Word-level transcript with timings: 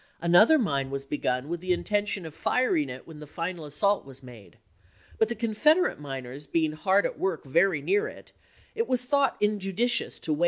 Another 0.19 0.57
mine 0.57 0.89
was 0.89 1.05
begun 1.05 1.47
with 1.47 1.61
the 1.61 1.73
intention 1.73 2.25
of 2.25 2.33
firing 2.33 2.89
it 2.89 3.05
when 3.05 3.19
the 3.19 3.27
final 3.27 3.65
assault 3.65 4.03
was 4.03 4.23
made, 4.23 4.57
but 5.19 5.29
the 5.29 5.35
Confederate 5.35 5.99
miners 5.99 6.47
being 6.47 6.71
hard 6.71 7.05
at 7.05 7.19
work 7.19 7.45
very 7.45 7.83
near 7.83 8.07
it, 8.07 8.31
it 8.73 8.87
was 8.87 9.03
thought 9.05 9.37
injudicious 9.39 10.17
to 10.21 10.31
1863. 10.33 10.37